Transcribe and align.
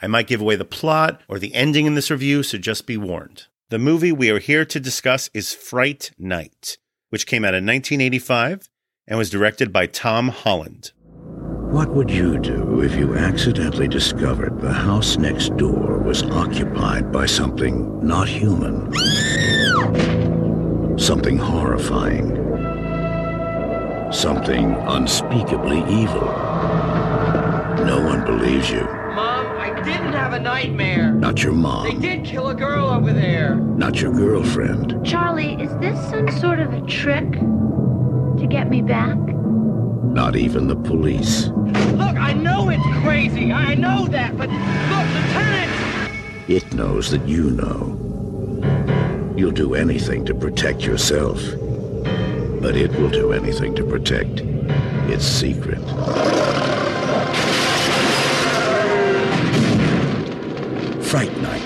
I 0.00 0.06
might 0.06 0.26
give 0.26 0.40
away 0.40 0.56
the 0.56 0.64
plot 0.64 1.22
or 1.28 1.38
the 1.38 1.54
ending 1.54 1.86
in 1.86 1.94
this 1.94 2.10
review, 2.10 2.42
so 2.42 2.58
just 2.58 2.86
be 2.86 2.96
warned. 2.96 3.46
The 3.70 3.78
movie 3.78 4.12
we 4.12 4.30
are 4.30 4.38
here 4.38 4.64
to 4.64 4.78
discuss 4.78 5.30
is 5.34 5.54
Fright 5.54 6.12
Night, 6.18 6.78
which 7.10 7.26
came 7.26 7.44
out 7.44 7.54
in 7.54 7.66
1985 7.66 8.68
and 9.08 9.18
was 9.18 9.30
directed 9.30 9.72
by 9.72 9.86
Tom 9.86 10.28
Holland. 10.28 10.92
What 11.70 11.88
would 11.94 12.10
you 12.10 12.38
do 12.38 12.82
if 12.82 12.94
you 12.94 13.16
accidentally 13.16 13.88
discovered 13.88 14.60
the 14.60 14.72
house 14.72 15.16
next 15.16 15.56
door 15.56 15.98
was 15.98 16.22
occupied 16.22 17.10
by 17.10 17.26
something 17.26 18.06
not 18.06 18.28
human? 18.28 18.92
Something 20.98 21.38
horrifying. 21.38 22.36
Something 24.12 24.74
unspeakably 24.74 25.78
evil. 25.92 26.26
No 27.84 28.00
one 28.06 28.24
believes 28.24 28.70
you. 28.70 29.05
Mom, 29.86 29.94
I 29.94 29.98
didn't 29.98 30.12
have 30.14 30.32
a 30.32 30.40
nightmare. 30.40 31.12
Not 31.12 31.42
your 31.42 31.52
mom. 31.52 32.00
They 32.00 32.16
did 32.16 32.24
kill 32.24 32.48
a 32.48 32.54
girl 32.54 32.88
over 32.88 33.12
there. 33.12 33.54
Not 33.56 34.00
your 34.00 34.12
girlfriend. 34.12 35.04
Charlie, 35.06 35.54
is 35.54 35.70
this 35.78 35.98
some 36.10 36.30
sort 36.40 36.58
of 36.58 36.72
a 36.72 36.80
trick 36.82 37.30
to 37.32 38.46
get 38.48 38.68
me 38.68 38.82
back? 38.82 39.16
Not 39.16 40.34
even 40.36 40.66
the 40.66 40.76
police. 40.76 41.46
Look, 41.46 42.16
I 42.16 42.32
know 42.32 42.68
it's 42.70 42.82
crazy. 43.02 43.52
I 43.52 43.74
know 43.74 44.06
that, 44.08 44.36
but 44.36 44.48
look, 44.48 45.06
Lieutenant! 45.14 46.10
It 46.48 46.72
knows 46.74 47.10
that 47.10 47.26
you 47.28 47.50
know. 47.50 48.02
You'll 49.36 49.52
do 49.52 49.74
anything 49.74 50.24
to 50.26 50.34
protect 50.34 50.82
yourself. 50.82 51.40
But 52.60 52.76
it 52.76 52.90
will 52.98 53.10
do 53.10 53.32
anything 53.32 53.74
to 53.76 53.84
protect 53.84 54.40
its 55.10 55.24
secret. 55.24 55.80
Fright 61.16 61.40
Night. 61.40 61.62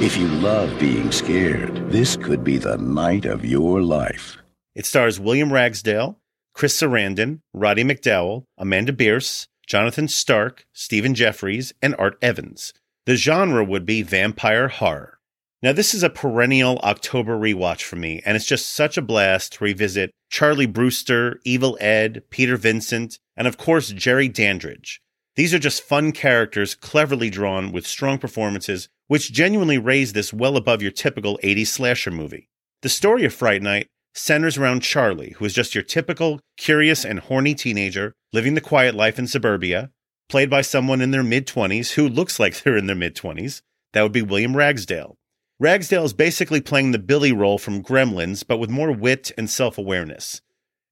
If 0.00 0.16
you 0.16 0.26
love 0.28 0.78
being 0.78 1.12
scared, 1.12 1.90
this 1.92 2.16
could 2.16 2.42
be 2.42 2.56
the 2.56 2.78
night 2.78 3.26
of 3.26 3.44
your 3.44 3.82
life. 3.82 4.38
It 4.74 4.86
stars 4.86 5.20
William 5.20 5.52
Ragsdale, 5.52 6.18
Chris 6.54 6.80
Sarandon, 6.80 7.40
Roddy 7.52 7.84
McDowall, 7.84 8.44
Amanda 8.56 8.94
Bearse, 8.94 9.46
Jonathan 9.66 10.08
Stark, 10.08 10.64
Stephen 10.72 11.12
Geoffreys, 11.12 11.74
and 11.82 11.94
Art 11.98 12.16
Evans. 12.22 12.72
The 13.04 13.16
genre 13.16 13.62
would 13.62 13.84
be 13.84 14.00
vampire 14.00 14.68
horror. 14.68 15.18
Now, 15.62 15.74
this 15.74 15.92
is 15.92 16.02
a 16.02 16.08
perennial 16.08 16.78
October 16.78 17.36
rewatch 17.36 17.82
for 17.82 17.96
me, 17.96 18.22
and 18.24 18.36
it's 18.36 18.46
just 18.46 18.70
such 18.70 18.96
a 18.96 19.02
blast 19.02 19.52
to 19.52 19.64
revisit 19.64 20.12
Charlie 20.30 20.64
Brewster, 20.64 21.42
Evil 21.44 21.76
Ed, 21.78 22.22
Peter 22.30 22.56
Vincent, 22.56 23.18
and 23.36 23.46
of 23.46 23.58
course, 23.58 23.90
Jerry 23.90 24.28
Dandridge. 24.28 25.02
These 25.36 25.52
are 25.52 25.58
just 25.58 25.82
fun 25.82 26.12
characters, 26.12 26.74
cleverly 26.74 27.28
drawn 27.28 27.72
with 27.72 27.86
strong 27.86 28.18
performances, 28.18 28.88
which 29.08 29.32
genuinely 29.32 29.78
raise 29.78 30.12
this 30.12 30.32
well 30.32 30.56
above 30.56 30.82
your 30.82 30.90
typical 30.90 31.38
80s 31.42 31.68
slasher 31.68 32.10
movie. 32.10 32.48
The 32.82 32.88
story 32.88 33.24
of 33.24 33.34
Fright 33.34 33.62
Night 33.62 33.88
centers 34.14 34.56
around 34.56 34.82
Charlie, 34.82 35.34
who 35.38 35.44
is 35.44 35.54
just 35.54 35.74
your 35.74 35.84
typical 35.84 36.40
curious 36.56 37.04
and 37.04 37.20
horny 37.20 37.54
teenager 37.54 38.14
living 38.32 38.54
the 38.54 38.60
quiet 38.60 38.94
life 38.94 39.18
in 39.18 39.26
suburbia, 39.26 39.90
played 40.28 40.50
by 40.50 40.60
someone 40.60 41.00
in 41.00 41.10
their 41.10 41.22
mid 41.22 41.46
20s 41.46 41.92
who 41.92 42.08
looks 42.08 42.38
like 42.38 42.60
they're 42.62 42.76
in 42.76 42.86
their 42.86 42.96
mid 42.96 43.14
20s. 43.14 43.62
That 43.92 44.02
would 44.02 44.12
be 44.12 44.22
William 44.22 44.56
Ragsdale. 44.56 45.16
Ragsdale 45.60 46.04
is 46.04 46.12
basically 46.12 46.60
playing 46.60 46.90
the 46.90 46.98
Billy 46.98 47.32
role 47.32 47.58
from 47.58 47.82
Gremlins, 47.82 48.44
but 48.46 48.58
with 48.58 48.70
more 48.70 48.90
wit 48.90 49.30
and 49.38 49.48
self 49.48 49.78
awareness. 49.78 50.40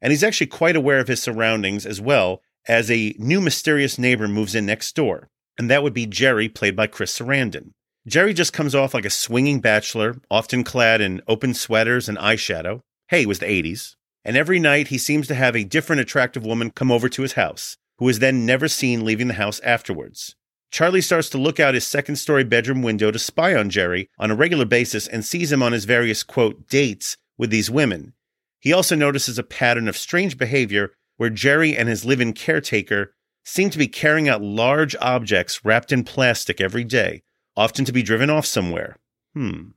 And 0.01 0.12
he's 0.12 0.25
actually 0.25 0.47
quite 0.49 0.77
aware 0.77 0.99
of 0.99 1.09
his 1.09 1.22
surroundings 1.22 1.84
as 1.87 2.01
well 2.01 2.43
as 2.69 2.91
a 2.91 3.15
new 3.19 3.41
mysterious 3.41 3.99
neighbor 3.99 4.28
moves 4.28 4.55
in 4.55 4.67
next 4.67 4.95
door. 4.95 5.28
And 5.59 5.69
that 5.71 5.83
would 5.83 5.95
be 5.95 6.06
Jerry, 6.06 6.49
played 6.49 6.77
by 6.77 6.87
Chris 6.87 7.19
Sarandon. 7.19 7.72
Jerry 8.05 8.35
just 8.35 8.53
comes 8.53 8.75
off 8.75 8.95
like 8.95 9.05
a 9.05 9.11
swinging 9.11 9.61
bachelor, 9.61 10.17
often 10.29 10.65
clad 10.65 11.01
in 11.01 11.23
open 11.29 11.55
sweaters 11.55 12.09
and 12.09 12.19
eyeshadow. 12.19 12.81
Hey, 13.07 13.23
it 13.23 13.29
was 13.29 13.39
the 13.39 13.47
80s. 13.47 13.95
And 14.25 14.37
every 14.37 14.59
night 14.59 14.89
he 14.89 14.99
seems 14.99 15.29
to 15.29 15.37
have 15.37 15.55
a 15.55 15.63
different 15.63 16.01
attractive 16.01 16.45
woman 16.45 16.73
come 16.73 16.91
over 16.91 17.09
to 17.09 17.23
his 17.23 17.35
house, 17.35 17.77
who 17.99 18.09
is 18.09 18.19
then 18.19 18.45
never 18.45 18.67
seen 18.67 19.05
leaving 19.05 19.29
the 19.29 19.35
house 19.35 19.61
afterwards. 19.61 20.35
Charlie 20.73 21.01
starts 21.01 21.31
to 21.31 21.39
look 21.39 21.61
out 21.61 21.75
his 21.75 21.87
second 21.87 22.17
story 22.17 22.43
bedroom 22.43 22.83
window 22.83 23.13
to 23.13 23.21
spy 23.21 23.55
on 23.55 23.71
Jerry 23.71 24.09
on 24.19 24.33
a 24.33 24.34
regular 24.34 24.65
basis 24.65 25.07
and 25.07 25.25
sees 25.25 25.53
him 25.53 25.63
on 25.63 25.73
his 25.73 25.84
various, 25.84 26.25
quote, 26.25 26.67
dates 26.69 27.17
with 27.39 27.51
these 27.51 27.71
women. 27.71 28.15
He 28.59 28.73
also 28.73 28.97
notices 28.97 29.39
a 29.39 29.45
pattern 29.45 29.87
of 29.87 29.97
strange 29.97 30.37
behavior 30.37 30.93
where 31.19 31.31
Jerry 31.31 31.77
and 31.77 31.89
his 31.89 32.05
live 32.05 32.21
in 32.21 32.33
caretaker 32.33 33.15
seem 33.45 33.71
to 33.71 33.79
be 33.79 33.87
carrying 33.87 34.29
out 34.29 34.43
large 34.43 34.97
objects 35.01 35.65
wrapped 35.65 35.93
in 35.93 36.03
plastic 36.03 36.61
every 36.61 36.84
day, 36.84 37.23
often 37.57 37.85
to 37.85 37.93
be 37.93 38.03
driven 38.03 38.31
off 38.31 38.47
somewhere. 38.47 38.97
Hmm. 39.35 39.71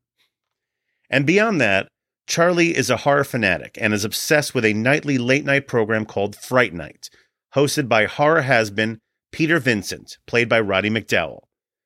And 1.09 1.25
beyond 1.25 1.62
that, 1.62 1.88
Charlie 2.28 2.75
is 2.75 2.90
a 2.90 2.97
horror 2.97 3.24
fanatic 3.24 3.78
and 3.80 3.94
is 3.94 4.03
obsessed 4.03 4.56
with 4.56 4.66
a 4.66 4.74
nightly 4.74 5.18
late 5.18 5.46
night 5.46 5.68
program 5.68 6.06
called 6.06 6.36
Fright 6.36 6.74
Night, 6.74 7.09
hosted 7.53 7.88
by 7.88 8.06
horror 8.06 8.41
has 8.41 8.72
been 8.72 9.00
Peter 9.31 9.59
Vincent, 9.59 10.18
played 10.25 10.50
by 10.50 10.59
Roddy 10.59 10.90
McDowall. 10.90 11.44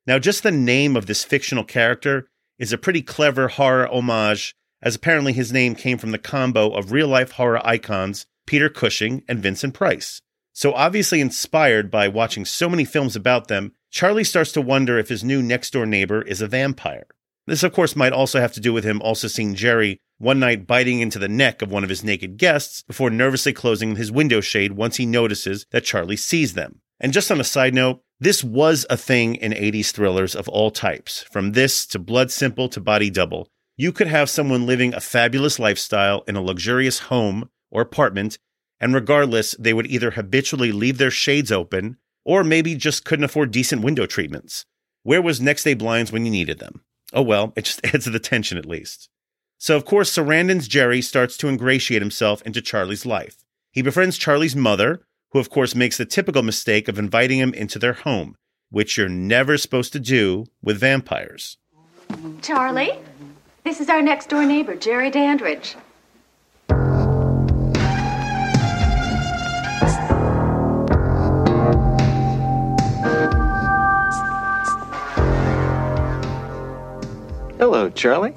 Now, 0.08 0.18
just 0.18 0.44
the 0.44 0.52
name 0.52 0.96
of 0.96 1.06
this 1.06 1.24
fictional 1.24 1.64
character 1.64 2.28
is 2.58 2.72
a 2.72 2.78
pretty 2.78 3.02
clever 3.02 3.48
horror 3.48 3.88
homage, 3.88 4.56
as 4.82 4.96
apparently 4.96 5.34
his 5.34 5.52
name 5.52 5.76
came 5.76 5.98
from 5.98 6.12
the 6.12 6.18
combo 6.18 6.72
of 6.72 6.92
real 6.92 7.08
life 7.08 7.32
horror 7.32 7.66
icons 7.66 8.26
Peter 8.48 8.70
Cushing 8.70 9.24
and 9.28 9.44
Vincent 9.44 9.74
Price. 9.74 10.22
So, 10.54 10.74
obviously 10.74 11.22
inspired 11.22 11.92
by 11.92 12.08
watching 12.08 12.46
so 12.46 12.70
many 12.70 12.86
films 12.86 13.16
about 13.16 13.48
them, 13.48 13.74
Charlie 13.92 14.24
starts 14.24 14.52
to 14.54 14.62
wonder 14.62 14.98
if 14.98 15.10
his 15.10 15.24
new 15.24 15.42
next 15.42 15.74
door 15.74 15.86
neighbor 15.86 16.22
is 16.22 16.42
a 16.42 16.48
vampire. 16.48 17.08
This, 17.48 17.64
of 17.64 17.74
course, 17.74 17.96
might 17.96 18.14
also 18.14 18.40
have 18.40 18.54
to 18.54 18.60
do 18.60 18.72
with 18.72 18.84
him 18.84 19.02
also 19.02 19.28
seeing 19.28 19.56
Jerry 19.56 20.00
one 20.20 20.40
night 20.40 20.68
biting 20.68 21.00
into 21.00 21.18
the 21.18 21.28
neck 21.28 21.62
of 21.62 21.72
one 21.72 21.84
of 21.84 21.90
his 21.90 22.04
naked 22.04 22.38
guests 22.38 22.84
before 22.84 23.10
nervously 23.10 23.54
closing 23.54 23.96
his 23.96 24.12
window 24.12 24.42
shade 24.42 24.74
once 24.74 24.98
he 24.98 25.06
notices 25.06 25.66
that 25.72 25.86
Charlie 25.86 26.18
sees 26.18 26.54
them. 26.54 26.82
And 27.00 27.14
just 27.14 27.32
on 27.32 27.40
a 27.40 27.46
side 27.46 27.74
note, 27.74 28.02
this 28.20 28.44
was 28.44 28.86
a 28.90 28.98
thing 28.98 29.36
in 29.36 29.54
80s 29.54 29.92
thrillers 29.92 30.36
of 30.36 30.50
all 30.50 30.70
types, 30.70 31.24
from 31.32 31.54
this 31.54 31.88
to 31.88 31.98
Blood 31.98 32.32
Simple 32.32 32.68
to 32.70 32.82
Body 32.82 33.10
Double. 33.10 33.48
You 33.78 33.94
could 33.94 34.08
have 34.08 34.30
someone 34.30 34.68
living 34.68 34.94
a 34.94 35.00
fabulous 35.00 35.58
lifestyle 35.58 36.24
in 36.28 36.36
a 36.36 36.42
luxurious 36.42 37.00
home 37.00 37.50
or 37.72 37.82
apartment, 37.82 38.38
and 38.80 38.94
regardless, 38.94 39.56
they 39.58 39.74
would 39.74 39.88
either 39.88 40.12
habitually 40.12 40.74
leave 40.74 40.98
their 40.98 41.10
shades 41.10 41.52
open 41.52 41.98
or 42.29 42.44
maybe 42.44 42.75
just 42.75 43.06
couldn't 43.06 43.25
afford 43.25 43.50
decent 43.50 43.81
window 43.81 44.06
treatments. 44.06 44.63
Where 45.01 45.19
was 45.19 45.41
next 45.41 45.63
day 45.63 45.73
blinds 45.73 46.12
when 46.12 46.25
you 46.25 46.31
needed 46.31 46.59
them? 46.59 46.84
Oh 47.12 47.23
well, 47.23 47.53
it 47.56 47.66
just 47.66 47.84
adds 47.91 48.03
to 48.03 48.12
the 48.12 48.19
tension 48.19 48.56
at 48.56 48.67
least. 48.67 49.09
So, 49.57 49.75
of 49.75 49.84
course, 49.84 50.16
Sarandon's 50.16 50.67
Jerry 50.67 51.01
starts 51.01 51.38
to 51.38 51.47
ingratiate 51.47 52.03
himself 52.03 52.44
into 52.44 52.62
Charlie's 52.62 53.03
life. 53.03 53.38
He 53.72 53.81
befriends 53.81 54.16
Charlie's 54.16 54.56
mother, 54.56 55.02
who, 55.31 55.40
of 55.40 55.49
course, 55.49 55.73
makes 55.73 55.97
the 55.97 56.05
typical 56.05 56.43
mistake 56.43 56.87
of 56.87 56.99
inviting 56.99 57.40
him 57.40 57.52
into 57.55 57.79
their 57.79 57.93
home, 57.93 58.35
which 58.70 58.96
you're 58.96 59.09
never 59.09 59.58
supposed 59.58 59.91
to 59.93 59.99
do 59.99 60.46
with 60.61 60.79
vampires. 60.79 61.58
Charlie, 62.43 62.93
this 63.64 63.82
is 63.82 63.90
our 63.90 64.03
next 64.03 64.29
door 64.29 64.46
neighbor, 64.46 64.75
Jerry 64.75 65.09
Dandridge. 65.09 65.75
Hello, 77.59 77.90
Charlie. 77.90 78.34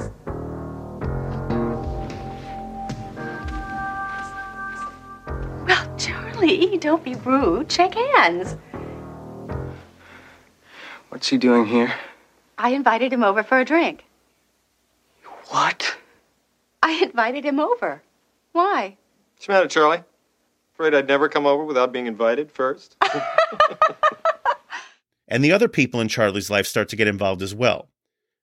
Well, 5.65 5.97
Charlie, 5.97 6.77
don't 6.79 7.05
be 7.05 7.15
rude. 7.15 7.71
Shake 7.71 7.95
hands. 7.95 8.57
What's 11.11 11.29
he 11.29 11.39
doing 11.39 11.67
here? 11.67 11.95
I 12.59 12.71
invited 12.71 13.13
him 13.13 13.23
over 13.23 13.45
for 13.45 13.61
a 13.61 13.65
drink. 13.65 14.05
What? 15.51 15.97
I 16.83 17.01
invited 17.03 17.45
him 17.45 17.61
over. 17.61 18.03
Why? 18.51 18.97
What's 19.35 19.47
the 19.47 19.53
matter, 19.53 19.69
Charlie? 19.69 20.03
Afraid 20.75 20.95
I'd 20.95 21.07
never 21.07 21.29
come 21.29 21.47
over 21.47 21.65
without 21.65 21.93
being 21.93 22.07
invited 22.07 22.51
first? 22.51 22.97
And 25.33 25.43
the 25.43 25.53
other 25.53 25.67
people 25.67 25.99
in 25.99 26.09
Charlie's 26.09 26.51
life 26.51 26.67
start 26.67 26.91
to 26.91 26.97
get 26.97 27.09
involved 27.09 27.41
as 27.41 27.55
well. 27.55 27.89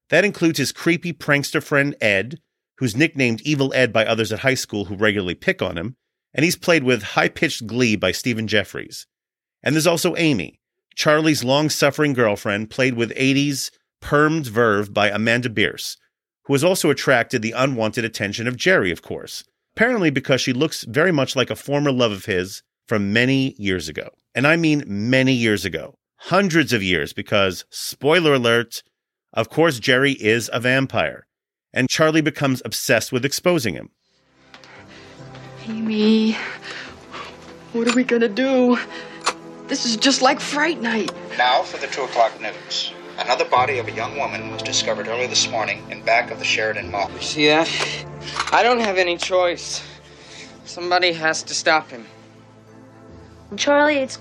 That 0.09 0.25
includes 0.25 0.57
his 0.57 0.71
creepy 0.71 1.13
prankster 1.13 1.61
friend 1.61 1.95
Ed, 2.01 2.39
who's 2.77 2.95
nicknamed 2.95 3.41
Evil 3.41 3.73
Ed 3.73 3.93
by 3.93 4.05
others 4.05 4.31
at 4.31 4.39
high 4.39 4.55
school 4.55 4.85
who 4.85 4.95
regularly 4.95 5.35
pick 5.35 5.61
on 5.61 5.77
him, 5.77 5.95
and 6.33 6.43
he's 6.43 6.55
played 6.55 6.83
with 6.83 7.03
high 7.03 7.29
pitched 7.29 7.67
glee 7.67 7.95
by 7.95 8.11
Stephen 8.11 8.47
Geoffreys. 8.47 9.05
And 9.63 9.75
there's 9.75 9.87
also 9.87 10.15
Amy, 10.15 10.59
Charlie's 10.95 11.43
long 11.43 11.69
suffering 11.69 12.13
girlfriend, 12.13 12.69
played 12.69 12.95
with 12.95 13.15
80s 13.15 13.71
permed 14.01 14.47
verve 14.47 14.93
by 14.93 15.09
Amanda 15.09 15.49
Bearse, 15.49 15.97
who 16.45 16.53
has 16.53 16.63
also 16.63 16.89
attracted 16.89 17.41
the 17.41 17.51
unwanted 17.51 18.05
attention 18.05 18.47
of 18.47 18.57
Jerry, 18.57 18.91
of 18.91 19.01
course, 19.01 19.43
apparently 19.75 20.09
because 20.09 20.41
she 20.41 20.53
looks 20.53 20.83
very 20.85 21.11
much 21.11 21.35
like 21.35 21.49
a 21.49 21.55
former 21.55 21.91
love 21.91 22.11
of 22.11 22.25
his 22.25 22.63
from 22.87 23.13
many 23.13 23.55
years 23.57 23.87
ago. 23.87 24.09
And 24.33 24.47
I 24.47 24.55
mean 24.55 24.83
many 24.87 25.33
years 25.33 25.65
ago, 25.65 25.95
hundreds 26.17 26.73
of 26.73 26.81
years, 26.83 27.13
because, 27.13 27.65
spoiler 27.69 28.33
alert, 28.33 28.81
of 29.33 29.49
course, 29.49 29.79
Jerry 29.79 30.13
is 30.13 30.49
a 30.51 30.59
vampire, 30.59 31.27
and 31.73 31.89
Charlie 31.89 32.21
becomes 32.21 32.61
obsessed 32.65 33.11
with 33.11 33.25
exposing 33.25 33.75
him. 33.75 33.89
Amy, 35.67 36.33
what 37.73 37.87
are 37.87 37.95
we 37.95 38.03
gonna 38.03 38.27
do? 38.27 38.77
This 39.67 39.85
is 39.85 39.97
just 39.97 40.23
like 40.23 40.39
Fright 40.39 40.81
Night. 40.81 41.11
Now 41.37 41.61
for 41.61 41.77
the 41.77 41.87
2 41.87 42.01
o'clock 42.01 42.39
news. 42.41 42.91
Another 43.19 43.45
body 43.45 43.77
of 43.77 43.87
a 43.87 43.91
young 43.91 44.17
woman 44.17 44.51
was 44.51 44.63
discovered 44.63 45.07
early 45.07 45.27
this 45.27 45.49
morning 45.49 45.85
in 45.91 46.03
back 46.03 46.31
of 46.31 46.39
the 46.39 46.45
Sheridan 46.45 46.89
Mall. 46.89 47.11
You 47.11 47.21
see 47.21 47.47
that? 47.47 47.69
I 48.51 48.63
don't 48.63 48.79
have 48.79 48.97
any 48.97 49.17
choice. 49.17 49.83
Somebody 50.65 51.11
has 51.13 51.43
to 51.43 51.53
stop 51.53 51.89
him. 51.89 52.05
Charlie, 53.57 53.97
it's 53.97 54.17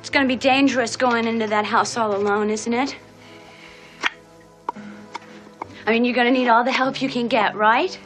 it's 0.00 0.10
gonna 0.10 0.26
be 0.26 0.36
dangerous 0.36 0.96
going 0.96 1.26
into 1.26 1.46
that 1.46 1.66
house 1.66 1.96
all 1.96 2.16
alone, 2.16 2.50
isn't 2.50 2.72
it? 2.72 2.96
I 5.88 5.92
mean, 5.92 6.04
you're 6.04 6.14
gonna 6.14 6.30
need 6.30 6.48
all 6.48 6.64
the 6.64 6.70
help 6.70 7.00
you 7.00 7.08
can 7.08 7.28
get, 7.28 7.54
right? 7.54 7.98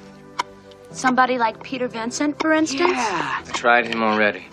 Somebody 0.92 1.36
like 1.36 1.60
Peter 1.64 1.88
Vincent, 1.88 2.40
for 2.40 2.52
instance? 2.52 2.92
Yeah. 2.92 3.42
I 3.44 3.50
tried 3.54 3.88
him 3.88 4.04
already. 4.04 4.46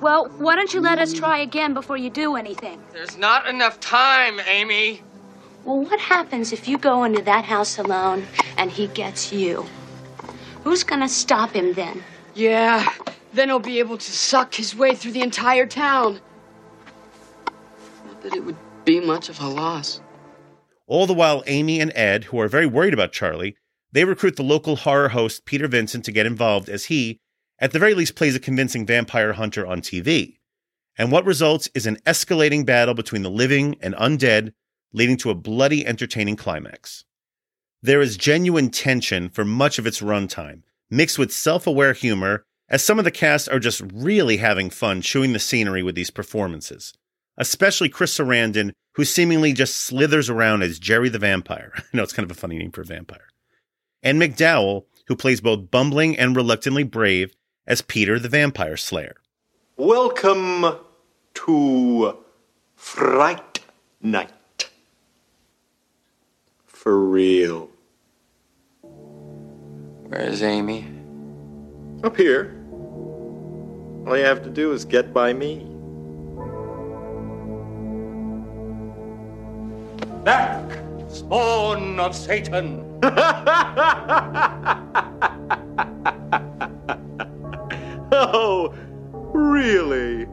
Well, 0.00 0.28
why 0.38 0.54
don't 0.54 0.72
you 0.72 0.80
let 0.80 1.00
us 1.00 1.12
try 1.12 1.38
again 1.38 1.74
before 1.74 1.96
you 1.96 2.08
do 2.08 2.36
anything? 2.36 2.80
There's 2.92 3.18
not 3.18 3.48
enough 3.48 3.80
time, 3.80 4.38
Amy. 4.46 5.02
Well, 5.64 5.82
what 5.82 5.98
happens 5.98 6.52
if 6.52 6.68
you 6.68 6.78
go 6.78 7.02
into 7.02 7.20
that 7.22 7.44
house 7.44 7.78
alone 7.78 8.28
and 8.56 8.70
he 8.70 8.86
gets 8.86 9.32
you? 9.32 9.66
Who's 10.62 10.84
gonna 10.84 11.08
stop 11.08 11.50
him 11.50 11.72
then? 11.72 12.04
Yeah, 12.36 12.88
then 13.32 13.48
he'll 13.48 13.58
be 13.58 13.80
able 13.80 13.98
to 13.98 14.12
suck 14.12 14.54
his 14.54 14.76
way 14.76 14.94
through 14.94 15.12
the 15.12 15.22
entire 15.22 15.66
town. 15.66 16.20
Not 18.06 18.22
that 18.22 18.36
it 18.36 18.44
would 18.44 18.56
be 18.84 19.00
much 19.00 19.28
of 19.28 19.40
a 19.40 19.48
loss. 19.48 20.00
All 20.92 21.06
the 21.06 21.14
while, 21.14 21.42
Amy 21.46 21.80
and 21.80 21.90
Ed, 21.94 22.24
who 22.24 22.38
are 22.38 22.48
very 22.48 22.66
worried 22.66 22.92
about 22.92 23.12
Charlie, 23.12 23.56
they 23.92 24.04
recruit 24.04 24.36
the 24.36 24.42
local 24.42 24.76
horror 24.76 25.08
host 25.08 25.46
Peter 25.46 25.66
Vincent 25.66 26.04
to 26.04 26.12
get 26.12 26.26
involved 26.26 26.68
as 26.68 26.84
he, 26.84 27.18
at 27.58 27.72
the 27.72 27.78
very 27.78 27.94
least, 27.94 28.14
plays 28.14 28.36
a 28.36 28.38
convincing 28.38 28.84
vampire 28.84 29.32
hunter 29.32 29.66
on 29.66 29.80
TV. 29.80 30.36
And 30.98 31.10
what 31.10 31.24
results 31.24 31.70
is 31.74 31.86
an 31.86 31.96
escalating 32.04 32.66
battle 32.66 32.92
between 32.92 33.22
the 33.22 33.30
living 33.30 33.78
and 33.80 33.94
undead, 33.94 34.52
leading 34.92 35.16
to 35.16 35.30
a 35.30 35.34
bloody, 35.34 35.86
entertaining 35.86 36.36
climax. 36.36 37.06
There 37.80 38.02
is 38.02 38.18
genuine 38.18 38.68
tension 38.68 39.30
for 39.30 39.46
much 39.46 39.78
of 39.78 39.86
its 39.86 40.02
runtime, 40.02 40.60
mixed 40.90 41.18
with 41.18 41.32
self 41.32 41.66
aware 41.66 41.94
humor, 41.94 42.44
as 42.68 42.84
some 42.84 42.98
of 42.98 43.06
the 43.06 43.10
cast 43.10 43.48
are 43.48 43.58
just 43.58 43.80
really 43.94 44.36
having 44.36 44.68
fun 44.68 45.00
chewing 45.00 45.32
the 45.32 45.38
scenery 45.38 45.82
with 45.82 45.94
these 45.94 46.10
performances. 46.10 46.92
Especially 47.42 47.88
Chris 47.88 48.16
Sarandon, 48.16 48.70
who 48.94 49.04
seemingly 49.04 49.52
just 49.52 49.74
slithers 49.74 50.30
around 50.30 50.62
as 50.62 50.78
Jerry 50.78 51.08
the 51.08 51.18
Vampire. 51.18 51.72
I 51.76 51.82
know 51.92 52.04
it's 52.04 52.12
kind 52.12 52.22
of 52.22 52.30
a 52.30 52.38
funny 52.38 52.56
name 52.56 52.70
for 52.70 52.82
a 52.82 52.84
vampire. 52.84 53.26
And 54.00 54.22
McDowall, 54.22 54.84
who 55.08 55.16
plays 55.16 55.40
both 55.40 55.68
bumbling 55.68 56.16
and 56.16 56.36
reluctantly 56.36 56.84
brave 56.84 57.34
as 57.66 57.82
Peter 57.82 58.20
the 58.20 58.28
Vampire 58.28 58.76
Slayer. 58.76 59.16
Welcome 59.76 60.78
to 61.34 62.18
Fright 62.76 63.58
Night. 64.00 64.70
For 66.64 66.96
real. 66.96 67.70
Where's 68.82 70.44
Amy? 70.44 70.86
Up 72.04 72.16
here. 72.16 72.56
All 74.06 74.16
you 74.16 74.24
have 74.24 74.44
to 74.44 74.50
do 74.50 74.70
is 74.70 74.84
get 74.84 75.12
by 75.12 75.32
me. 75.32 75.71
Back, 80.24 80.70
spawn 81.08 81.98
of 81.98 82.14
Satan. 82.14 83.00
Oh, 88.14 88.74
really? 89.32 90.26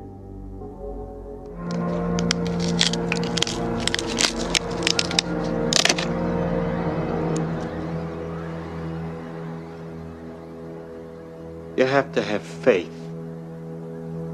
You 11.77 11.85
have 11.85 12.12
to 12.13 12.21
have 12.21 12.42
faith 12.42 12.92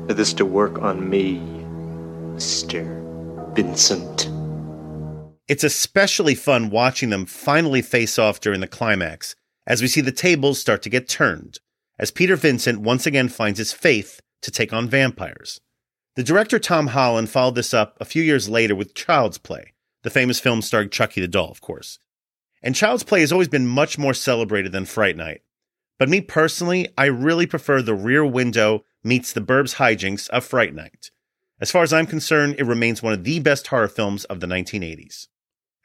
for 0.07 0.13
this 0.15 0.33
to 0.33 0.45
work 0.45 0.81
on 0.81 1.07
me, 1.07 1.37
Mr. 2.35 3.53
Vincent. 3.55 4.34
It's 5.47 5.63
especially 5.63 6.33
fun 6.33 6.71
watching 6.71 7.11
them 7.11 7.27
finally 7.27 7.83
face 7.83 8.17
off 8.17 8.39
during 8.39 8.61
the 8.61 8.67
climax, 8.67 9.35
as 9.67 9.79
we 9.79 9.87
see 9.87 10.01
the 10.01 10.11
tables 10.11 10.59
start 10.59 10.81
to 10.81 10.89
get 10.89 11.07
turned, 11.07 11.59
as 11.99 12.09
Peter 12.09 12.35
Vincent 12.35 12.81
once 12.81 13.05
again 13.05 13.29
finds 13.29 13.59
his 13.59 13.71
faith 13.71 14.21
to 14.41 14.49
take 14.49 14.73
on 14.73 14.89
vampires. 14.89 15.61
The 16.15 16.23
director 16.23 16.57
Tom 16.57 16.87
Holland 16.87 17.29
followed 17.29 17.55
this 17.55 17.75
up 17.75 17.95
a 17.99 18.05
few 18.05 18.23
years 18.23 18.49
later 18.49 18.73
with 18.73 18.95
Child's 18.95 19.37
Play, 19.37 19.73
the 20.01 20.09
famous 20.09 20.39
film 20.39 20.63
starring 20.63 20.89
Chucky 20.89 21.21
the 21.21 21.27
Doll, 21.27 21.51
of 21.51 21.61
course. 21.61 21.99
And 22.63 22.73
Child's 22.73 23.03
Play 23.03 23.19
has 23.19 23.31
always 23.31 23.47
been 23.47 23.67
much 23.67 23.99
more 23.99 24.15
celebrated 24.15 24.71
than 24.71 24.85
Fright 24.85 25.15
Night. 25.15 25.41
But 25.99 26.09
me 26.09 26.21
personally, 26.21 26.89
I 26.97 27.05
really 27.05 27.45
prefer 27.45 27.83
the 27.83 27.93
rear 27.93 28.25
window 28.25 28.83
meets 29.03 29.31
the 29.31 29.41
Burbs 29.41 29.75
hijinks 29.75 30.27
of 30.29 30.43
Fright 30.43 30.73
Night. 30.73 31.11
As 31.61 31.69
far 31.69 31.83
as 31.83 31.93
I'm 31.93 32.07
concerned, 32.07 32.55
it 32.57 32.65
remains 32.65 33.03
one 33.03 33.13
of 33.13 33.23
the 33.23 33.39
best 33.39 33.67
horror 33.67 33.87
films 33.87 34.25
of 34.25 34.39
the 34.39 34.47
1980s. 34.47 35.27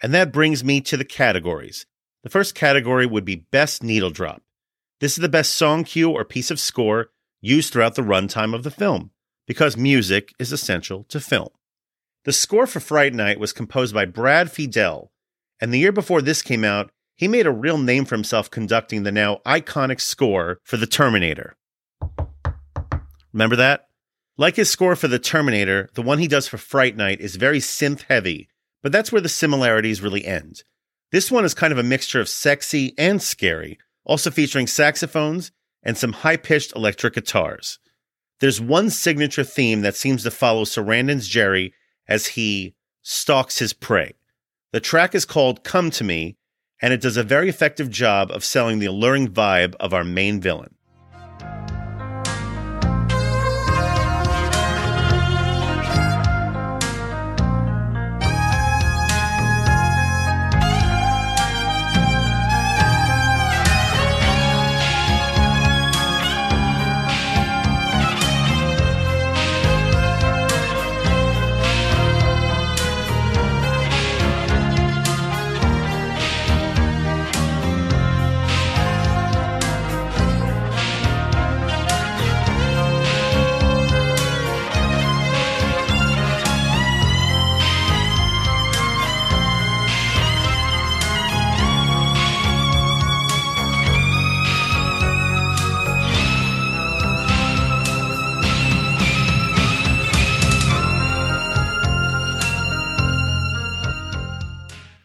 And 0.03 0.15
that 0.15 0.33
brings 0.33 0.65
me 0.65 0.81
to 0.83 0.97
the 0.97 1.05
categories. 1.05 1.87
The 2.23 2.31
first 2.31 2.55
category 2.55 3.07
would 3.07 3.25
be 3.25 3.47
Best 3.51 3.83
Needle 3.83 4.11
Drop. 4.11 4.43
This 5.01 5.13
is 5.13 5.23
the 5.23 5.29
best 5.29 5.53
song 5.55 5.85
cue 5.85 6.11
or 6.11 6.25
piece 6.25 6.51
of 6.51 6.61
score 6.61 7.11
used 7.41 7.73
throughout 7.73 7.95
the 7.95 8.03
runtime 8.03 8.55
of 8.55 8.63
the 8.63 8.71
film, 8.71 9.11
because 9.47 9.77
music 9.77 10.35
is 10.39 10.53
essential 10.53 11.05
to 11.05 11.21
film. 11.21 11.49
The 12.25 12.33
score 12.33 12.67
for 12.67 12.81
Fright 12.81 13.15
Night 13.15 13.41
was 13.41 13.55
composed 13.55 13.95
by 13.95 14.05
Brad 14.05 14.49
Fiedel, 14.49 15.09
and 15.59 15.73
the 15.73 15.79
year 15.79 15.93
before 15.93 16.21
this 16.21 16.43
came 16.43 16.65
out, 16.65 16.91
he 17.17 17.29
made 17.29 17.47
a 17.47 17.51
real 17.51 17.79
name 17.79 18.05
for 18.05 18.15
himself 18.15 18.51
conducting 18.51 19.03
the 19.03 19.13
now 19.13 19.41
iconic 19.47 20.03
score 20.03 20.59
for 20.65 20.77
The 20.77 20.87
Terminator. 20.87 21.57
Remember 23.33 23.57
that? 23.57 23.89
Like 24.37 24.57
his 24.57 24.71
score 24.71 24.97
for 24.97 25.09
The 25.09 25.19
Terminator, 25.19 25.89
the 25.95 26.03
one 26.03 26.19
he 26.19 26.29
does 26.29 26.47
for 26.47 26.59
Fright 26.59 26.95
Night 26.95 27.21
is 27.23 27.37
very 27.37 27.59
synth 27.59 28.03
heavy, 28.09 28.50
but 28.83 28.93
that's 28.93 29.13
where 29.13 29.21
the 29.21 29.29
similarities 29.29 30.03
really 30.03 30.25
end. 30.25 30.63
This 31.13 31.31
one 31.31 31.45
is 31.45 31.55
kind 31.55 31.73
of 31.73 31.79
a 31.79 31.83
mixture 31.83 32.21
of 32.21 32.29
sexy 32.29 32.95
and 32.97 33.21
scary, 33.21 33.79
also 34.05 34.31
featuring 34.31 34.67
saxophones 34.67 35.53
and 35.83 35.97
some 35.97 36.13
high 36.13 36.37
pitched 36.37 36.75
electric 36.77 37.15
guitars. 37.15 37.79
There's 38.41 38.61
one 38.61 38.91
signature 38.91 39.45
theme 39.45 39.83
that 39.83 39.97
seems 39.97 40.23
to 40.23 40.31
follow 40.31 40.65
Sarandon's 40.65 41.29
Jerry 41.29 41.75
as 42.09 42.29
he 42.29 42.75
stalks 43.03 43.59
his 43.59 43.73
prey. 43.73 44.15
The 44.73 44.81
track 44.81 45.15
is 45.15 45.25
called 45.25 45.65
Come 45.65 45.91
to 45.93 46.05
Me, 46.05 46.37
and 46.81 46.93
it 46.93 47.01
does 47.01 47.17
a 47.17 47.25
very 47.25 47.49
effective 47.49 47.91
job 47.91 48.31
of 48.31 48.45
selling 48.45 48.79
the 48.79 48.87
alluring 48.87 49.29
vibe 49.29 49.75
of 49.77 49.93
our 49.93 50.05
main 50.05 50.41
villain. 50.41 50.75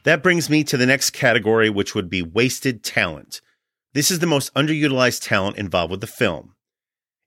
That 0.05 0.21
brings 0.21 0.51
me 0.51 0.63
to 0.65 0.77
the 0.77 0.85
next 0.85 1.09
category, 1.09 1.67
which 1.67 1.95
would 1.95 2.11
be 2.11 2.21
wasted 2.21 2.83
talent. 2.83 3.41
This 3.95 4.11
is 4.11 4.19
the 4.19 4.27
most 4.27 4.53
underutilized 4.53 5.27
talent 5.27 5.57
involved 5.57 5.89
with 5.89 6.01
the 6.01 6.07
film. 6.07 6.53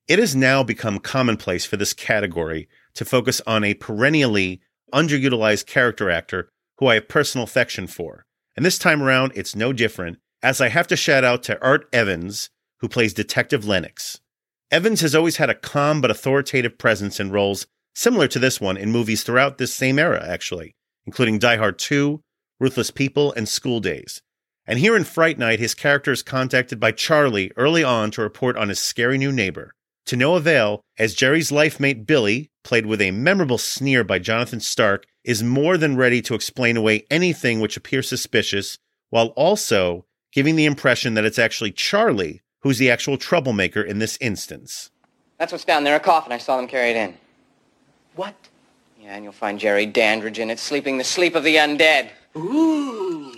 It 0.07 0.21
has 0.21 0.37
now 0.37 0.63
become 0.63 1.01
commonplace 1.01 1.65
for 1.67 1.77
this 1.77 1.93
category 1.93 2.69
to 2.95 3.05
focus 3.05 3.43
on 3.49 3.65
a 3.65 3.75
perennially 3.75 4.61
underutilized 4.95 5.67
character 5.67 6.09
actor 6.09 6.51
who 6.79 6.87
I 6.87 6.95
have 6.95 7.09
personal 7.09 7.43
affection 7.43 7.89
for. 7.89 8.25
And 8.57 8.65
this 8.65 8.79
time 8.79 9.03
around, 9.03 9.33
it's 9.35 9.57
no 9.57 9.73
different, 9.73 10.19
as 10.41 10.61
I 10.61 10.69
have 10.69 10.87
to 10.87 10.97
shout 10.97 11.25
out 11.25 11.43
to 11.45 11.61
Art 11.61 11.89
Evans, 11.93 12.49
who 12.79 12.89
plays 12.89 13.13
Detective 13.13 13.67
Lennox. 13.67 14.21
Evans 14.71 15.01
has 15.01 15.17
always 15.17 15.39
had 15.39 15.51
a 15.51 15.55
calm 15.55 16.01
but 16.01 16.13
authoritative 16.13 16.79
presence 16.79 17.19
in 17.19 17.33
roles 17.33 17.67
similar 17.97 18.29
to 18.29 18.39
this 18.39 18.61
one 18.61 18.77
in 18.77 18.93
movies 18.93 19.25
throughout 19.25 19.59
this 19.59 19.75
same 19.75 19.99
era, 19.99 20.25
actually, 20.25 20.77
including 21.07 21.41
Die 21.41 21.57
Hard 21.57 21.81
2, 21.81 22.23
Ruthless 22.61 22.91
People, 22.91 23.33
and 23.33 23.49
School 23.49 23.81
Daze. 23.81 24.23
And 24.67 24.79
here 24.79 24.97
in 24.97 25.05
Fright 25.05 25.39
Night, 25.39 25.61
his 25.61 25.75
character 25.75 26.13
is 26.13 26.23
contacted 26.23 26.79
by 26.79 26.93
Charlie 26.93 27.53
early 27.57 27.83
on 27.83 28.11
to 28.13 28.23
report 28.23 28.57
on 28.57 28.69
his 28.69 28.79
scary 28.79 29.19
new 29.19 29.33
neighbor. 29.33 29.73
To 30.07 30.17
no 30.17 30.37
avail, 30.37 30.83
as 30.99 31.15
Jerry's 31.15 31.53
life 31.53 31.79
mate 31.79 32.07
Billy, 32.07 32.51
played 32.65 32.87
with 32.87 33.01
a 33.01 33.11
memorable 33.11 33.59
sneer 33.59 34.05
by 34.05 34.19
Jonathan 34.19 34.61
Stark, 34.61 35.07
is 35.25 35.43
more 35.43 35.77
than 35.77 35.97
ready 35.97 36.23
to 36.23 36.35
explain 36.35 36.77
away 36.77 37.07
anything 37.11 37.61
which 37.61 37.77
appears 37.77 38.09
suspicious, 38.09 38.79
while 39.11 39.29
also 39.29 40.05
giving 40.33 40.57
the 40.57 40.67
impression 40.67 41.15
that 41.15 41.25
it's 41.25 41.39
actually 41.39 41.73
Charlie 41.73 42.43
who's 42.61 42.79
the 42.79 42.91
actual 42.91 43.17
troublemaker 43.17 43.83
in 43.83 43.99
this 43.99 44.19
instance. 44.21 44.91
That's 45.39 45.53
what's 45.53 45.65
down 45.65 45.85
there, 45.85 45.97
a 45.97 46.01
coffin. 46.01 46.33
I 46.33 46.39
saw 46.39 46.57
them 46.57 46.67
carry 46.67 46.91
it 46.91 46.97
in. 46.97 47.15
What? 48.17 48.35
Yeah, 49.01 49.15
and 49.15 49.23
you'll 49.23 49.33
find 49.33 49.61
Jerry 49.61 49.87
Dandridge 49.87 50.39
in 50.39 50.51
it, 50.51 50.59
sleeping 50.59 50.99
the 50.99 51.05
sleep 51.05 51.35
of 51.35 51.45
the 51.45 51.57
undead. 51.57 52.11
Ooh. 52.37 53.33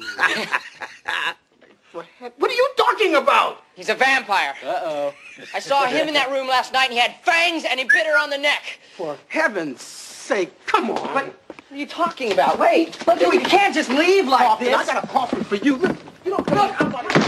what, 1.92 2.06
what 2.38 2.50
are 2.50 2.54
you 2.54 2.68
talking 2.76 3.14
about? 3.16 3.62
He's 3.74 3.88
a 3.88 3.94
vampire. 3.94 4.54
Uh-oh. 4.64 5.14
I 5.54 5.58
saw 5.58 5.86
him 5.86 6.08
in 6.08 6.14
that 6.14 6.30
room 6.30 6.48
last 6.48 6.72
night, 6.72 6.84
and 6.84 6.92
he 6.92 6.98
had 6.98 7.14
fangs, 7.22 7.64
and 7.64 7.80
he 7.80 7.86
bit 7.86 8.06
her 8.06 8.18
on 8.18 8.30
the 8.30 8.38
neck. 8.38 8.80
For 8.96 9.16
heaven's 9.28 9.82
sake, 9.82 10.52
come 10.66 10.90
on. 10.90 11.14
What 11.14 11.34
are 11.70 11.76
you 11.76 11.86
talking 11.86 12.32
about? 12.32 12.58
Wait, 12.58 13.06
look, 13.06 13.20
we 13.30 13.38
can't 13.38 13.74
just 13.74 13.90
leave 13.90 14.26
like 14.26 14.46
coffin. 14.46 14.66
this. 14.66 14.76
I 14.76 14.94
got 14.94 15.04
a 15.04 15.06
coffin 15.06 15.44
for 15.44 15.56
you. 15.56 15.76
Look, 15.76 15.96
you 16.24 16.30
don't 16.32 16.50
Look, 16.50 17.19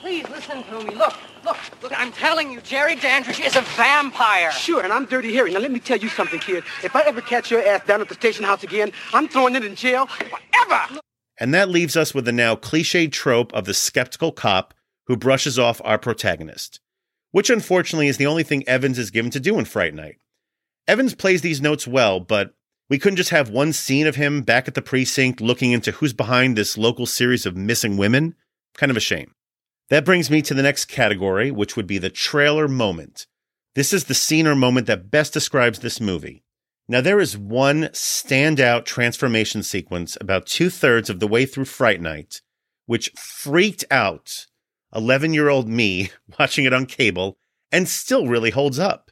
please, 0.00 0.22
please 0.22 0.30
listen 0.30 0.62
to 0.64 0.84
me. 0.84 0.94
Look, 0.94 1.14
look, 1.44 1.56
look, 1.82 1.92
I'm 1.98 2.12
telling 2.12 2.50
you, 2.50 2.60
Jerry 2.60 2.96
Dandridge 2.96 3.40
is 3.40 3.56
a 3.56 3.62
vampire. 3.62 4.50
Sure, 4.52 4.82
and 4.82 4.92
I'm 4.92 5.06
Dirty 5.06 5.32
Harry. 5.34 5.52
Now, 5.52 5.60
let 5.60 5.70
me 5.70 5.80
tell 5.80 5.98
you 5.98 6.08
something, 6.08 6.40
kid. 6.40 6.64
If 6.82 6.96
I 6.96 7.02
ever 7.02 7.20
catch 7.20 7.50
your 7.50 7.66
ass 7.66 7.86
down 7.86 8.00
at 8.00 8.08
the 8.08 8.14
station 8.14 8.44
house 8.44 8.62
again, 8.62 8.92
I'm 9.12 9.28
throwing 9.28 9.54
it 9.54 9.64
in 9.64 9.74
jail 9.74 10.06
forever. 10.06 11.00
And 11.38 11.54
that 11.54 11.70
leaves 11.70 11.96
us 11.96 12.14
with 12.14 12.24
the 12.24 12.32
now 12.32 12.54
cliched 12.54 13.12
trope 13.12 13.52
of 13.54 13.64
the 13.64 13.74
skeptical 13.74 14.32
cop 14.32 14.74
who 15.06 15.16
brushes 15.16 15.58
off 15.58 15.80
our 15.84 15.98
protagonist, 15.98 16.80
which 17.30 17.50
unfortunately 17.50 18.08
is 18.08 18.16
the 18.16 18.26
only 18.26 18.42
thing 18.42 18.66
Evans 18.68 18.98
is 18.98 19.10
given 19.10 19.30
to 19.30 19.40
do 19.40 19.58
in 19.58 19.64
Fright 19.64 19.94
Night. 19.94 20.16
Evans 20.86 21.14
plays 21.14 21.40
these 21.42 21.60
notes 21.60 21.86
well, 21.86 22.20
but 22.20 22.54
we 22.88 22.98
couldn't 22.98 23.16
just 23.16 23.30
have 23.30 23.48
one 23.48 23.72
scene 23.72 24.06
of 24.06 24.16
him 24.16 24.42
back 24.42 24.66
at 24.66 24.74
the 24.74 24.82
precinct 24.82 25.40
looking 25.40 25.72
into 25.72 25.92
who's 25.92 26.12
behind 26.12 26.56
this 26.56 26.76
local 26.76 27.06
series 27.06 27.46
of 27.46 27.56
missing 27.56 27.96
women. 27.96 28.34
Kind 28.74 28.90
of 28.90 28.96
a 28.96 29.00
shame. 29.00 29.32
That 29.90 30.04
brings 30.04 30.30
me 30.30 30.40
to 30.42 30.54
the 30.54 30.62
next 30.62 30.84
category, 30.84 31.50
which 31.50 31.76
would 31.76 31.88
be 31.88 31.98
the 31.98 32.10
trailer 32.10 32.68
moment. 32.68 33.26
This 33.74 33.92
is 33.92 34.04
the 34.04 34.14
scene 34.14 34.46
or 34.46 34.54
moment 34.54 34.86
that 34.86 35.10
best 35.10 35.32
describes 35.32 35.80
this 35.80 36.00
movie. 36.00 36.44
Now, 36.88 37.00
there 37.00 37.20
is 37.20 37.36
one 37.36 37.82
standout 37.92 38.84
transformation 38.84 39.64
sequence 39.64 40.16
about 40.20 40.46
two 40.46 40.70
thirds 40.70 41.10
of 41.10 41.18
the 41.18 41.26
way 41.26 41.44
through 41.44 41.64
Fright 41.66 42.00
Night, 42.00 42.40
which 42.86 43.10
freaked 43.16 43.84
out 43.90 44.46
11 44.94 45.34
year 45.34 45.48
old 45.48 45.68
me 45.68 46.10
watching 46.38 46.64
it 46.64 46.72
on 46.72 46.86
cable 46.86 47.36
and 47.72 47.88
still 47.88 48.28
really 48.28 48.50
holds 48.50 48.78
up. 48.78 49.10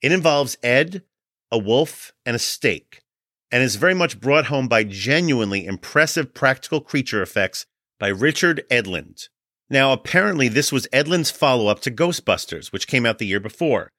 It 0.00 0.12
involves 0.12 0.56
Ed, 0.62 1.02
a 1.50 1.58
wolf, 1.58 2.12
and 2.24 2.34
a 2.36 2.40
stake, 2.40 3.02
and 3.50 3.62
is 3.62 3.76
very 3.76 3.94
much 3.94 4.20
brought 4.20 4.46
home 4.46 4.68
by 4.68 4.84
genuinely 4.84 5.66
impressive 5.66 6.32
practical 6.32 6.80
creature 6.80 7.22
effects 7.22 7.66
by 7.98 8.08
Richard 8.08 8.64
Edlund. 8.70 9.28
Now, 9.72 9.92
apparently, 9.92 10.46
this 10.46 10.70
was 10.70 10.86
Edlund's 10.92 11.32
follow 11.32 11.66
up 11.66 11.80
to 11.80 11.90
Ghostbusters, 11.90 12.72
which 12.72 12.86
came 12.86 13.04
out 13.04 13.18
the 13.18 13.26
year 13.26 13.40
before, 13.40 13.90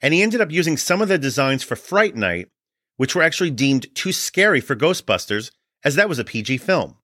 and 0.00 0.14
he 0.14 0.22
ended 0.22 0.40
up 0.40 0.50
using 0.50 0.78
some 0.78 1.02
of 1.02 1.08
the 1.08 1.18
designs 1.18 1.62
for 1.62 1.76
Fright 1.76 2.16
Night 2.16 2.48
which 2.96 3.14
were 3.14 3.22
actually 3.22 3.50
deemed 3.50 3.94
too 3.94 4.12
scary 4.12 4.60
for 4.60 4.74
Ghostbusters, 4.74 5.50
as 5.84 5.94
that 5.94 6.08
was 6.08 6.18
a 6.18 6.24
PG 6.24 6.58
film. 6.58 6.96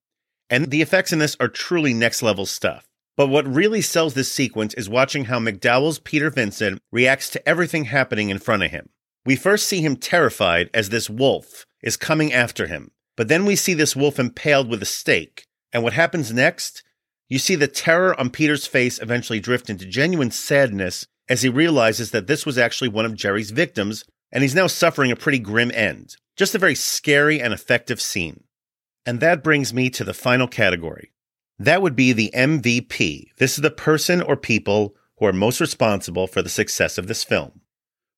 And 0.50 0.70
the 0.70 0.82
effects 0.82 1.12
in 1.12 1.18
this 1.18 1.36
are 1.40 1.48
truly 1.48 1.94
next 1.94 2.22
level 2.22 2.46
stuff. 2.46 2.86
But 3.16 3.28
what 3.28 3.46
really 3.46 3.82
sells 3.82 4.14
this 4.14 4.32
sequence 4.32 4.74
is 4.74 4.88
watching 4.88 5.26
how 5.26 5.38
McDowall's 5.38 5.98
Peter 5.98 6.30
Vincent 6.30 6.80
reacts 6.90 7.28
to 7.30 7.48
everything 7.48 7.86
happening 7.86 8.30
in 8.30 8.38
front 8.38 8.62
of 8.62 8.70
him. 8.70 8.88
We 9.24 9.36
first 9.36 9.68
see 9.68 9.82
him 9.82 9.96
terrified 9.96 10.70
as 10.74 10.88
this 10.88 11.10
wolf 11.10 11.66
is 11.82 11.96
coming 11.96 12.32
after 12.32 12.66
him, 12.66 12.90
but 13.16 13.28
then 13.28 13.44
we 13.44 13.54
see 13.54 13.74
this 13.74 13.94
wolf 13.94 14.18
impaled 14.18 14.68
with 14.68 14.82
a 14.82 14.86
stake. 14.86 15.44
And 15.72 15.82
what 15.82 15.92
happens 15.92 16.32
next? 16.32 16.82
You 17.32 17.38
see 17.38 17.54
the 17.54 17.66
terror 17.66 18.14
on 18.20 18.28
Peter's 18.28 18.66
face 18.66 19.00
eventually 19.00 19.40
drift 19.40 19.70
into 19.70 19.86
genuine 19.86 20.30
sadness 20.30 21.06
as 21.30 21.40
he 21.40 21.48
realizes 21.48 22.10
that 22.10 22.26
this 22.26 22.44
was 22.44 22.58
actually 22.58 22.90
one 22.90 23.06
of 23.06 23.14
Jerry's 23.14 23.52
victims 23.52 24.04
and 24.30 24.42
he's 24.42 24.54
now 24.54 24.66
suffering 24.66 25.10
a 25.10 25.16
pretty 25.16 25.38
grim 25.38 25.70
end. 25.72 26.16
Just 26.36 26.54
a 26.54 26.58
very 26.58 26.74
scary 26.74 27.40
and 27.40 27.54
effective 27.54 28.02
scene. 28.02 28.44
And 29.06 29.20
that 29.20 29.42
brings 29.42 29.72
me 29.72 29.88
to 29.88 30.04
the 30.04 30.12
final 30.12 30.46
category. 30.46 31.14
That 31.58 31.80
would 31.80 31.96
be 31.96 32.12
the 32.12 32.30
MVP. 32.34 33.28
This 33.38 33.56
is 33.56 33.62
the 33.62 33.70
person 33.70 34.20
or 34.20 34.36
people 34.36 34.94
who 35.16 35.24
are 35.24 35.32
most 35.32 35.58
responsible 35.58 36.26
for 36.26 36.42
the 36.42 36.50
success 36.50 36.98
of 36.98 37.06
this 37.06 37.24
film. 37.24 37.62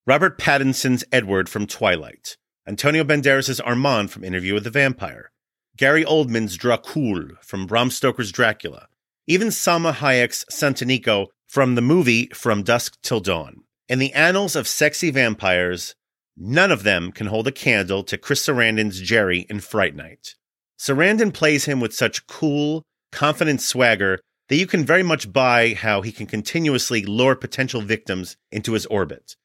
Robert 0.09 0.39
Pattinson's 0.39 1.05
Edward 1.13 1.49
from 1.49 1.69
Twilight, 1.69 2.37
Antonio 2.67 3.05
Banderas' 3.05 3.61
Armand 3.65 4.11
from 4.11 4.25
Interview 4.25 4.55
with 4.55 4.65
the 4.65 4.71
Vampire, 4.71 5.31
Gary 5.77 6.05
Oldman's 6.05 6.59
Dracul 6.59 7.41
from 7.43 7.69
Bram 7.69 7.91
Stoker's 7.91 8.33
Dracula, 8.33 8.89
even 9.27 9.49
Salma 9.49 9.93
Hayek's 9.95 10.45
Santanico 10.51 11.29
from 11.47 11.75
the 11.75 11.83
movie 11.83 12.27
From 12.35 12.63
Dusk 12.63 12.99
Till 13.03 13.21
Dawn. 13.21 13.63
In 13.89 13.99
the 13.99 14.13
annals 14.13 14.57
of 14.57 14.67
sexy 14.67 15.11
vampires, 15.11 15.95
None 16.37 16.73
of 16.73 16.83
them 16.83 17.13
can 17.13 17.29
hold 17.29 17.47
a 17.47 17.53
candle 17.53 18.03
to 18.05 18.19
Chris 18.19 18.45
Sarandon's 18.45 19.01
Jerry 19.01 19.47
in 19.49 19.61
Fright 19.61 19.95
Night. 19.95 20.35
Sarandon 20.79 21.33
plays 21.33 21.65
him 21.67 21.79
with 21.79 21.95
such 21.95 22.27
cool, 22.27 22.83
confident 23.13 23.61
swagger 23.61 24.19
that 24.49 24.57
you 24.57 24.67
can 24.67 24.85
very 24.85 25.03
much 25.03 25.33
buy 25.33 25.75
how 25.75 26.03
he 26.03 26.11
can 26.11 26.27
continuously 26.27 27.05
lure 27.05 27.37
potential 27.37 27.81
victims 27.81 28.37
into 28.51 28.73
his 28.73 28.87
orbit. 28.87 29.37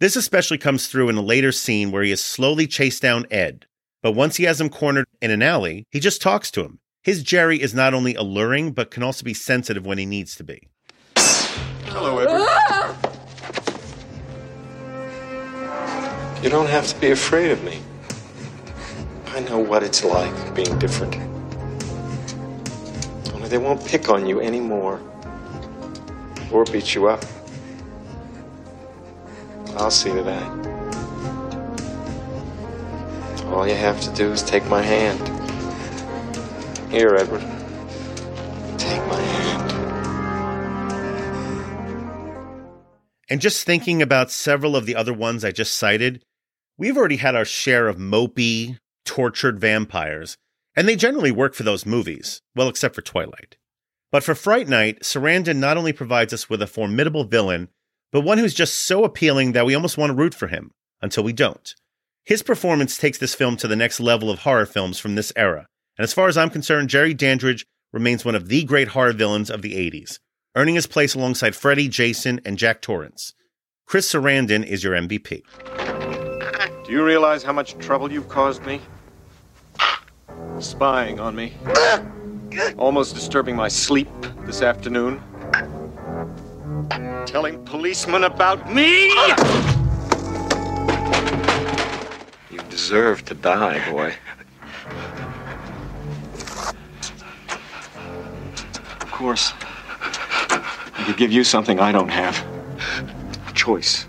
This 0.00 0.16
especially 0.16 0.56
comes 0.56 0.88
through 0.88 1.10
in 1.10 1.16
a 1.16 1.22
later 1.22 1.52
scene 1.52 1.90
where 1.90 2.02
he 2.02 2.10
has 2.10 2.24
slowly 2.24 2.66
chased 2.66 3.02
down 3.02 3.26
Ed, 3.30 3.66
but 4.02 4.12
once 4.12 4.36
he 4.36 4.44
has 4.44 4.60
him 4.60 4.70
cornered 4.70 5.06
in 5.20 5.30
an 5.30 5.42
alley, 5.42 5.84
he 5.90 6.00
just 6.00 6.22
talks 6.22 6.50
to 6.52 6.64
him. 6.64 6.80
His 7.02 7.22
Jerry 7.22 7.62
is 7.62 7.72
not 7.72 7.94
only 7.94 8.14
alluring, 8.14 8.72
but 8.72 8.90
can 8.90 9.02
also 9.02 9.24
be 9.24 9.32
sensitive 9.32 9.86
when 9.86 9.96
he 9.96 10.04
needs 10.04 10.34
to 10.36 10.44
be. 10.44 10.68
Hello, 11.16 12.18
Edward. 12.18 12.46
You 16.42 16.50
don't 16.50 16.68
have 16.68 16.86
to 16.88 17.00
be 17.00 17.10
afraid 17.10 17.52
of 17.52 17.64
me. 17.64 17.80
I 19.28 19.40
know 19.40 19.58
what 19.58 19.82
it's 19.82 20.04
like 20.04 20.54
being 20.54 20.78
different. 20.78 21.16
Only 23.32 23.48
they 23.48 23.56
won't 23.56 23.82
pick 23.86 24.10
on 24.10 24.26
you 24.26 24.42
anymore 24.42 25.00
or 26.52 26.64
beat 26.66 26.94
you 26.94 27.08
up. 27.08 27.24
I'll 29.76 29.90
see 29.90 30.10
to 30.12 30.22
that. 30.22 30.66
All 33.46 33.66
you 33.66 33.74
have 33.74 33.98
to 34.02 34.10
do 34.12 34.30
is 34.30 34.42
take 34.42 34.66
my 34.66 34.82
hand. 34.82 35.39
Here, 36.90 37.14
Edward. 37.14 37.42
Take 38.76 39.06
my 39.06 39.20
hand. 39.20 39.70
And 43.28 43.40
just 43.40 43.64
thinking 43.64 44.02
about 44.02 44.32
several 44.32 44.74
of 44.74 44.86
the 44.86 44.96
other 44.96 45.12
ones 45.12 45.44
I 45.44 45.52
just 45.52 45.74
cited, 45.74 46.24
we've 46.76 46.96
already 46.96 47.18
had 47.18 47.36
our 47.36 47.44
share 47.44 47.86
of 47.86 47.96
mopey, 47.96 48.78
tortured 49.04 49.60
vampires, 49.60 50.36
and 50.74 50.88
they 50.88 50.96
generally 50.96 51.30
work 51.30 51.54
for 51.54 51.62
those 51.62 51.86
movies, 51.86 52.42
well, 52.56 52.68
except 52.68 52.96
for 52.96 53.02
Twilight. 53.02 53.56
But 54.10 54.24
for 54.24 54.34
Fright 54.34 54.68
Night, 54.68 55.02
Sarandon 55.02 55.58
not 55.58 55.76
only 55.76 55.92
provides 55.92 56.32
us 56.32 56.50
with 56.50 56.60
a 56.60 56.66
formidable 56.66 57.22
villain, 57.22 57.68
but 58.10 58.22
one 58.22 58.38
who's 58.38 58.54
just 58.54 58.74
so 58.74 59.04
appealing 59.04 59.52
that 59.52 59.64
we 59.64 59.76
almost 59.76 59.96
want 59.96 60.10
to 60.10 60.16
root 60.16 60.34
for 60.34 60.48
him, 60.48 60.72
until 61.00 61.22
we 61.22 61.32
don't. 61.32 61.72
His 62.24 62.42
performance 62.42 62.98
takes 62.98 63.18
this 63.18 63.36
film 63.36 63.56
to 63.58 63.68
the 63.68 63.76
next 63.76 64.00
level 64.00 64.28
of 64.28 64.40
horror 64.40 64.66
films 64.66 64.98
from 64.98 65.14
this 65.14 65.32
era, 65.36 65.68
and 66.00 66.04
as 66.04 66.14
far 66.14 66.28
as 66.28 66.38
I'm 66.38 66.48
concerned, 66.48 66.88
Jerry 66.88 67.12
Dandridge 67.12 67.66
remains 67.92 68.24
one 68.24 68.34
of 68.34 68.48
the 68.48 68.64
great 68.64 68.88
horror 68.88 69.12
villains 69.12 69.50
of 69.50 69.60
the 69.60 69.74
80s, 69.74 70.18
earning 70.56 70.74
his 70.74 70.86
place 70.86 71.14
alongside 71.14 71.54
Freddy, 71.54 71.88
Jason, 71.88 72.40
and 72.46 72.56
Jack 72.56 72.80
Torrance. 72.80 73.34
Chris 73.84 74.10
Sarandon 74.10 74.64
is 74.64 74.82
your 74.82 74.94
MVP. 74.94 75.42
Do 76.86 76.90
you 76.90 77.04
realize 77.04 77.42
how 77.42 77.52
much 77.52 77.76
trouble 77.76 78.10
you've 78.10 78.30
caused 78.30 78.64
me? 78.64 78.80
spying 80.58 81.20
on 81.20 81.36
me, 81.36 81.52
almost 82.78 83.14
disturbing 83.14 83.54
my 83.54 83.68
sleep 83.68 84.08
this 84.46 84.62
afternoon, 84.62 85.22
telling 87.26 87.62
policemen 87.66 88.24
about 88.24 88.72
me. 88.72 89.08
You 92.50 92.62
deserve 92.70 93.22
to 93.26 93.34
die, 93.34 93.90
boy. 93.90 94.14
Course, 99.20 99.52
I 100.00 101.02
could 101.04 101.18
give 101.18 101.30
you 101.30 101.44
something 101.44 101.78
I 101.78 101.92
don't 101.92 102.08
have. 102.08 102.42
A 103.46 103.52
choice. 103.52 104.06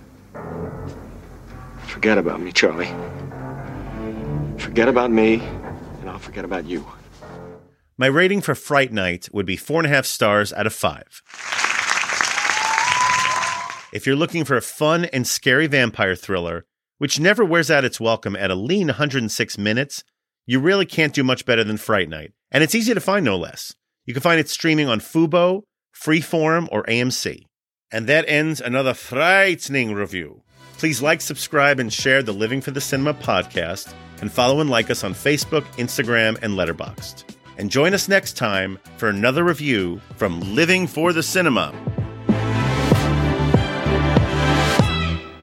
Forget 1.85 2.17
about 2.17 2.39
me, 2.39 2.53
Charlie. 2.53 2.93
Forget 4.57 4.87
about 4.87 5.11
me, 5.11 5.41
and 5.99 6.09
I'll 6.09 6.17
forget 6.17 6.45
about 6.45 6.63
you. 6.63 6.87
My 7.97 8.07
rating 8.07 8.39
for 8.39 8.55
Fright 8.55 8.93
Night 8.93 9.27
would 9.33 9.45
be 9.45 9.57
four 9.57 9.81
and 9.81 9.85
a 9.85 9.89
half 9.93 10.05
stars 10.05 10.53
out 10.53 10.65
of 10.65 10.73
five. 10.73 11.21
If 13.93 14.07
you're 14.07 14.15
looking 14.15 14.45
for 14.45 14.55
a 14.55 14.61
fun 14.61 15.03
and 15.05 15.27
scary 15.27 15.67
vampire 15.67 16.15
thriller, 16.15 16.65
which 16.99 17.19
never 17.19 17.43
wears 17.43 17.69
out 17.69 17.83
its 17.83 17.99
welcome 17.99 18.37
at 18.37 18.49
a 18.49 18.55
lean 18.55 18.87
106 18.87 19.57
minutes, 19.57 20.05
you 20.45 20.61
really 20.61 20.85
can't 20.85 21.13
do 21.13 21.21
much 21.21 21.45
better 21.45 21.65
than 21.65 21.75
Fright 21.75 22.07
Night. 22.07 22.31
And 22.49 22.63
it's 22.63 22.75
easy 22.75 22.93
to 22.93 23.01
find, 23.01 23.25
no 23.25 23.37
less. 23.37 23.75
You 24.05 24.13
can 24.13 24.21
find 24.21 24.39
it 24.39 24.49
streaming 24.49 24.87
on 24.87 24.99
Fubo, 24.99 25.61
Freeform, 25.95 26.67
or 26.71 26.83
AMC. 26.83 27.45
And 27.91 28.07
that 28.07 28.25
ends 28.27 28.61
another 28.61 28.93
frightening 28.93 29.93
review. 29.93 30.43
Please 30.77 31.01
like, 31.01 31.21
subscribe, 31.21 31.79
and 31.79 31.93
share 31.93 32.23
the 32.23 32.31
Living 32.31 32.61
for 32.61 32.71
the 32.71 32.81
Cinema 32.81 33.13
podcast, 33.13 33.93
and 34.21 34.31
follow 34.31 34.61
and 34.61 34.69
like 34.69 34.89
us 34.89 35.03
on 35.03 35.13
Facebook, 35.13 35.63
Instagram, 35.77 36.41
and 36.41 36.53
Letterboxd. 36.53 37.35
And 37.57 37.69
join 37.69 37.93
us 37.93 38.07
next 38.07 38.37
time 38.37 38.79
for 38.97 39.09
another 39.09 39.43
review 39.43 40.01
from 40.15 40.39
Living 40.55 40.87
for 40.87 41.13
the 41.13 41.21
Cinema. 41.21 41.71